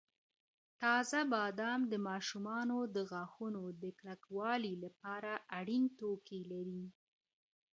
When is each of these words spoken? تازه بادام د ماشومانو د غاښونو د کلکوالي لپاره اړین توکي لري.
تازه 0.81 1.19
بادام 1.33 1.81
د 1.91 1.93
ماشومانو 2.09 2.77
د 2.95 2.97
غاښونو 3.11 3.63
د 3.81 3.83
کلکوالي 3.99 4.73
لپاره 4.83 5.31
اړین 5.59 5.83
توکي 5.99 6.41
لري. 6.51 6.85